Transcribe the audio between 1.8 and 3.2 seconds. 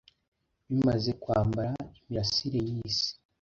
imirasire yisi